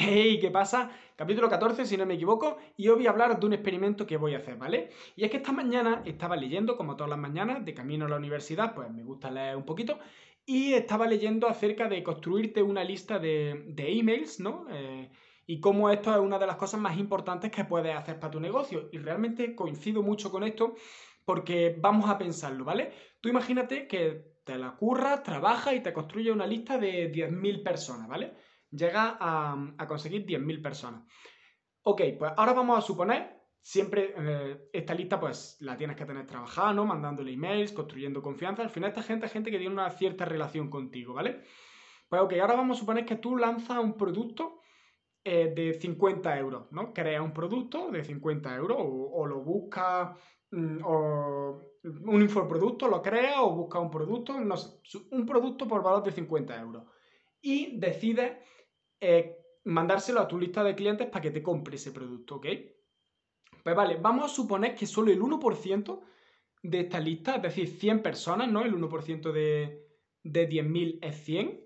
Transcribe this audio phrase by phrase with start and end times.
[0.00, 0.92] Hey, ¿qué pasa?
[1.16, 4.16] Capítulo 14, si no me equivoco, y hoy voy a hablar de un experimento que
[4.16, 4.90] voy a hacer, ¿vale?
[5.16, 8.14] Y es que esta mañana estaba leyendo, como todas las mañanas, de camino a la
[8.14, 9.98] universidad, pues me gusta leer un poquito,
[10.46, 14.66] y estaba leyendo acerca de construirte una lista de, emails, ¿no?
[14.70, 15.10] Eh,
[15.46, 18.38] y cómo esto es una de las cosas más importantes que puedes hacer para tu
[18.38, 18.88] negocio.
[18.92, 20.76] Y realmente coincido mucho con esto
[21.24, 22.92] porque vamos a pensarlo, ¿vale?
[23.20, 28.06] Tú imagínate que te la curras, trabajas y te construyes una lista de 10.000 personas,
[28.06, 28.34] ¿vale?
[28.70, 31.04] Llega a, conseguir 10.000 personas.
[31.82, 36.26] Ok, pues ahora vamos a suponer, siempre eh, esta lista pues la tienes que tener
[36.26, 36.84] trabajada, ¿no?
[36.84, 38.62] Mandándole emails, construyendo confianza.
[38.62, 41.42] Al final esta gente es gente que tiene una cierta relación contigo, ¿vale?
[42.08, 44.60] Pues ok, ahora vamos a suponer que tú lanzas un producto
[45.24, 46.94] eh, de 50 euros, ¿no?
[46.94, 50.16] Creas un producto de 50 euros o, lo buscas
[50.50, 55.82] mm, o un infoproducto, lo creas o buscas un producto, no sé, un producto por
[55.82, 56.84] valor de 50 euros.
[57.42, 58.38] Y decides
[59.64, 62.46] mandárselo a tu lista de clientes para que te compre ese producto, ¿ok?
[63.62, 66.00] Pues vale, vamos a suponer que solo el 1%
[66.62, 68.62] de esta lista, es decir, 100 personas, ¿no?
[68.62, 69.86] El 1% de,
[70.22, 71.60] de 10.000 es 100.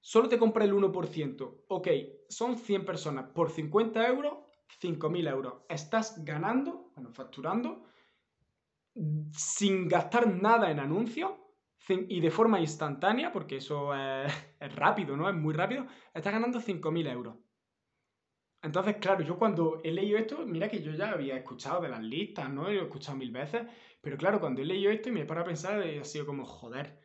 [0.00, 1.64] Solo te compra el 1%.
[1.68, 1.88] Ok,
[2.28, 3.30] son 100 personas.
[3.30, 4.34] Por 50 euros,
[4.80, 5.54] 5.000 euros.
[5.68, 7.84] Estás ganando, bueno, facturando,
[9.32, 11.32] sin gastar nada en anuncios,
[11.88, 13.92] y de forma instantánea, porque eso
[14.60, 15.28] es, rápido, ¿no?
[15.28, 17.36] Es muy rápido, estás ganando 5.000 euros.
[18.62, 22.02] Entonces, claro, yo cuando he leído esto, mira que yo ya había escuchado de las
[22.02, 22.68] listas, ¿no?
[22.68, 23.62] He escuchado mil veces,
[24.02, 26.44] pero claro, cuando he leído esto y me he parado a pensar, ha sido como,
[26.44, 27.00] joder,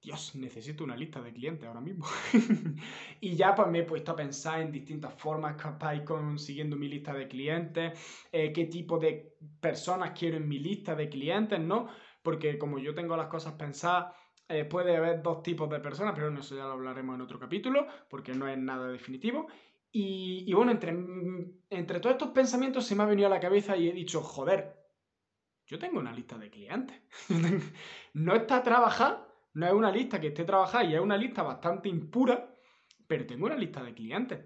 [0.00, 2.06] Dios, necesito una lista de clientes ahora mismo.
[3.20, 6.88] y ya pues me he puesto a pensar en distintas formas para ir consiguiendo mi
[6.88, 7.98] lista de clientes,
[8.30, 11.88] eh, qué tipo de personas quiero en mi lista de clientes, ¿no?
[12.28, 14.14] Porque como yo tengo las cosas pensadas,
[14.50, 17.86] eh, puede haber dos tipos de personas, pero eso ya lo hablaremos en otro capítulo,
[18.10, 19.46] porque no es nada definitivo.
[19.90, 20.90] Y, bueno, entre,
[21.70, 24.76] entre todos estos pensamientos se me ha venido a la cabeza y he dicho, joder,
[25.64, 27.00] yo tengo una lista de clientes.
[28.12, 31.88] no está trabajada, no es una lista que esté trabajada y es una lista bastante
[31.88, 32.54] impura,
[33.06, 34.40] pero tengo una lista de clientes.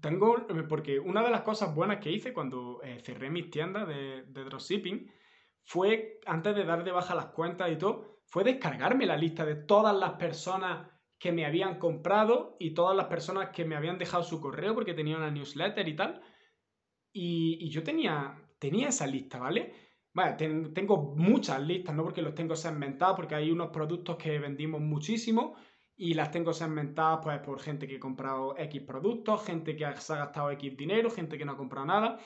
[0.00, 4.22] Tengo, porque una de las cosas buenas que hice cuando eh, cerré mis tiendas de,
[4.22, 5.20] de dropshipping
[5.70, 9.54] fue, antes de dar de baja las cuentas y todo, fue descargarme la lista de
[9.54, 14.24] todas las personas que me habían comprado y todas las personas que me habían dejado
[14.24, 16.20] su correo porque tenía una newsletter y tal.
[17.12, 19.72] Y, yo tenía, tenía esa lista, ¿vale?
[20.12, 20.32] Vale,
[20.74, 25.54] tengo muchas listas, no porque los tengo segmentados, porque hay unos productos que vendimos muchísimo
[25.96, 30.14] y las tengo segmentadas pues por gente que ha comprado X productos, gente que se
[30.14, 32.18] ha gastado X dinero, gente que no ha comprado nada.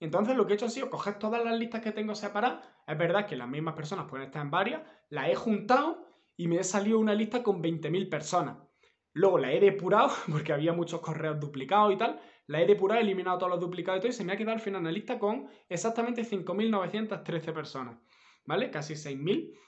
[0.00, 2.75] Entonces lo que he hecho ha sido coger todas las listas que tengo separadas.
[2.86, 4.82] Es verdad que las mismas personas pueden estar en varias.
[5.10, 8.58] Las he juntado y me he salido una lista con 20.000 personas.
[9.12, 12.20] Luego la he depurado porque había muchos correos duplicados y tal.
[12.46, 14.60] La he depurado, eliminado todos los duplicados y todo y se me ha quedado al
[14.60, 17.98] final una lista con exactamente 5.913 personas.
[18.44, 18.70] ¿Vale?
[18.70, 19.58] Casi 6.000.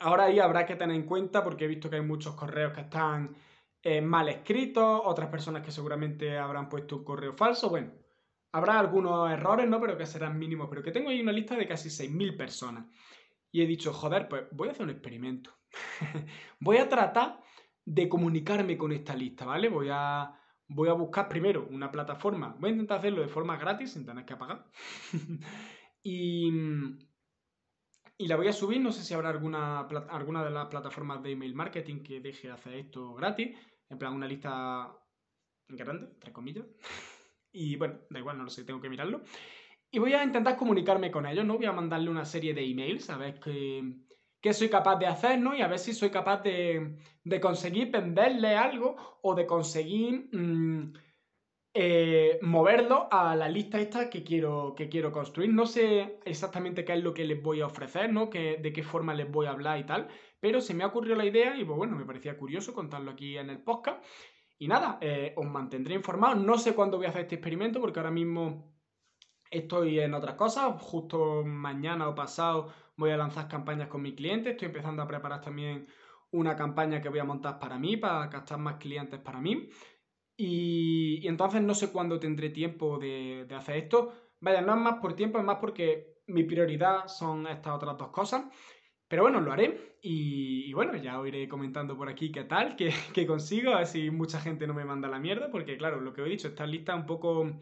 [0.00, 2.82] Ahora ahí habrá que tener en cuenta porque he visto que hay muchos correos que
[2.82, 3.34] están
[3.82, 7.68] eh, mal escritos, otras personas que seguramente habrán puesto un correo falso.
[7.68, 7.90] Bueno,
[8.52, 9.80] Habrá algunos errores, ¿no?
[9.80, 10.68] Pero que serán mínimos.
[10.68, 12.86] Pero que tengo ahí una lista de casi 6.000 personas.
[13.50, 15.50] Y he dicho, joder, pues voy a hacer un experimento.
[16.60, 17.40] voy a tratar
[17.84, 19.68] de comunicarme con esta lista, ¿vale?
[19.68, 20.32] Voy a,
[20.68, 22.56] voy a buscar primero una plataforma.
[22.58, 24.70] Voy a intentar hacerlo de forma gratis, sin tener que pagar.
[26.02, 26.50] y,
[28.18, 28.80] y la voy a subir.
[28.80, 32.74] No sé si habrá alguna, alguna de las plataformas de email marketing que deje hacer
[32.74, 33.56] esto gratis.
[33.88, 34.94] En plan, una lista
[35.68, 36.66] grande, entre comillas.
[37.52, 39.22] Y bueno, da igual, no lo sé, tengo que mirarlo.
[39.90, 41.58] Y voy a intentar comunicarme con ellos, ¿no?
[41.58, 45.54] Voy a mandarle una serie de emails a ver qué, soy capaz de hacer, ¿no?
[45.54, 46.96] Y a ver si soy capaz de,
[47.42, 50.94] conseguir venderle algo o de conseguir mm,
[51.74, 55.52] eh, moverlo a la lista esta que quiero, que quiero construir.
[55.52, 58.30] No sé exactamente qué es lo que les voy a ofrecer, ¿no?
[58.30, 60.08] Que, de qué forma les voy a hablar y tal.
[60.40, 63.36] Pero se me ha ocurrido la idea y pues bueno, me parecía curioso contarlo aquí
[63.36, 64.02] en el podcast.
[64.62, 66.38] Y nada, eh, os mantendré informados.
[66.38, 68.72] No sé cuándo voy a hacer este experimento porque ahora mismo
[69.50, 70.80] estoy en otras cosas.
[70.80, 74.52] Justo mañana o pasado voy a lanzar campañas con mis clientes.
[74.52, 75.88] Estoy empezando a preparar también
[76.30, 79.68] una campaña que voy a montar para mí, para captar más clientes para mí.
[80.36, 84.12] Y, entonces no sé cuándo tendré tiempo de hacer esto.
[84.38, 88.10] Vaya, no es más por tiempo, es más porque mi prioridad son estas otras dos
[88.10, 88.44] cosas.
[89.12, 92.76] Pero bueno, lo haré y, bueno, ya os iré comentando por aquí qué tal,
[93.14, 96.14] qué, consigo, a ver si mucha gente no me manda la mierda, porque claro, lo
[96.14, 97.60] que he dicho, esta lista un poco...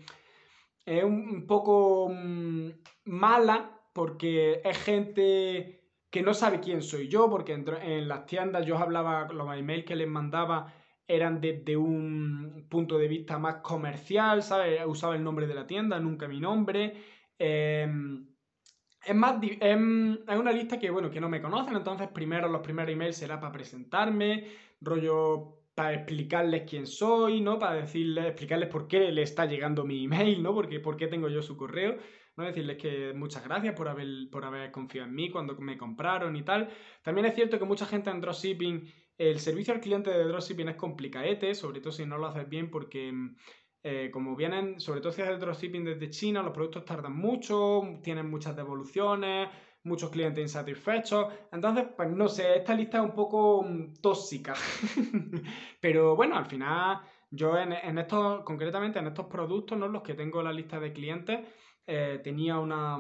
[0.87, 2.69] es un poco mm,
[3.07, 8.79] mala porque es gente que no sabe quién soy yo, porque en, las tiendas yo
[8.79, 10.73] hablaba, los emails que les mandaba
[11.09, 14.83] eran desde un punto de vista más comercial, ¿sabes?
[14.87, 16.95] Usaba el nombre de la tienda, nunca mi nombre.
[17.37, 18.30] Em,
[19.05, 22.93] es más, es una lista que, bueno, que no me conocen, entonces primero los primeros
[22.93, 24.47] emails será para presentarme,
[24.81, 27.59] rollo para explicarles quién soy, ¿no?
[27.59, 30.55] Para decirles, explicarles por qué le está llegando mi email, ¿no?
[30.55, 31.97] Porque, por qué tengo yo su correo,
[32.37, 32.45] ¿no?
[32.45, 36.43] Decirles que muchas gracias por haber, por haber confiado en mí cuando me compraron y
[36.43, 36.69] tal.
[37.03, 40.77] También es cierto que mucha gente en dropshipping, el servicio al cliente de dropshipping es
[40.77, 43.13] complicadete, sobre todo si no lo haces bien porque...
[43.83, 48.29] Eh, como vienen, sobre todo si haces dropshipping desde China, los productos tardan mucho, tienen
[48.29, 49.49] muchas devoluciones,
[49.85, 51.33] muchos clientes insatisfechos.
[51.51, 54.55] Entonces, pues no sé, esta lista es un poco mm, tóxica.
[55.81, 57.01] Pero bueno, al final,
[57.31, 59.89] yo en, estos, concretamente en estos productos, ¿no?
[59.89, 61.41] Los que tengo en la lista de clientes,
[61.87, 62.99] eh, tenía una,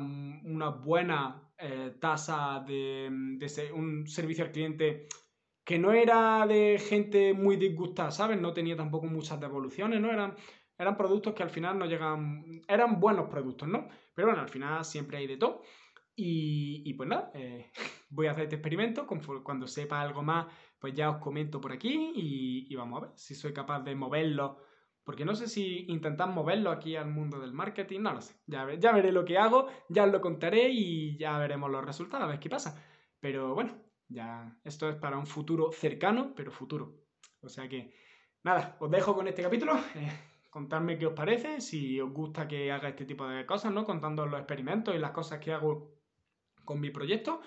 [0.71, 5.09] buena eh, tasa de, de un servicio al cliente
[5.63, 8.41] que no era de gente muy disgustada, ¿sabes?
[8.41, 10.11] No tenía tampoco muchas devoluciones, ¿no?
[10.11, 10.35] Eran,
[10.81, 13.87] eran productos que al final no llegan, eran buenos productos, ¿no?
[14.15, 15.63] Pero bueno, al final siempre hay de todo.
[16.17, 17.71] Y, pues nada, eh,
[18.11, 19.07] voy a hacer este experimento.
[19.07, 20.47] Cuando sepa algo más,
[20.79, 24.59] pues ya os comento por aquí y, vamos a ver si soy capaz de moverlo.
[25.05, 28.35] Porque no sé si intentar moverlo aquí al mundo del marketing, no lo sé.
[28.47, 32.29] Ya, veré lo que hago, ya os lo contaré y ya veremos los resultados, a
[32.29, 32.83] ver qué pasa.
[33.19, 33.77] Pero bueno,
[34.09, 36.95] ya esto es para un futuro cercano, pero futuro.
[37.43, 37.95] O sea que,
[38.45, 39.75] nada, os dejo con este capítulo.
[40.51, 43.85] contadme qué os parece, si os gusta que haga este tipo de cosas, ¿no?
[43.85, 45.95] Contando los experimentos y las cosas que hago
[46.65, 47.41] con mi proyecto.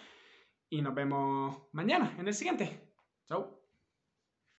[0.70, 2.94] Y nos vemos mañana en el siguiente.
[3.28, 3.63] Chao.